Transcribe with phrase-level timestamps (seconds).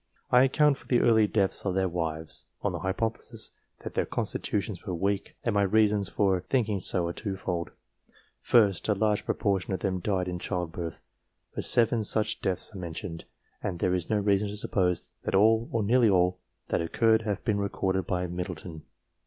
[0.31, 3.51] I account for the early deaths of their wives, on the hypothesis
[3.83, 7.69] that their constitutions were weak, and my reasons for thinking so are twofold.
[8.41, 11.01] First, a very large proportion of them died in childbirth,
[11.53, 13.25] for seven such deaths are mentioned,
[13.61, 16.39] and there is no reason to suppose that all, or nearly all,
[16.69, 18.81] that occurred have been recorded by Middle ton.